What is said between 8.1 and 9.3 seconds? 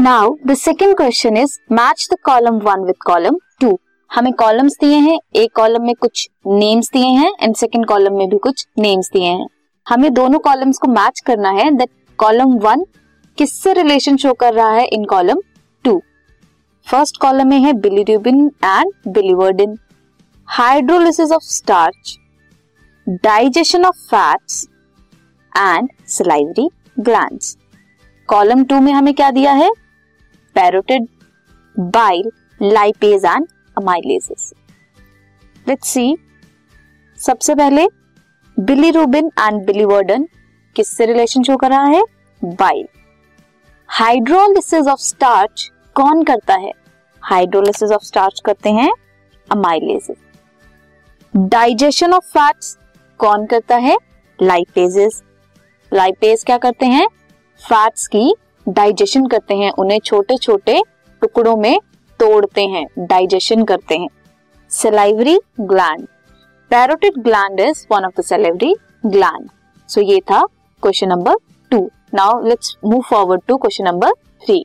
में भी कुछ नेम्स दिए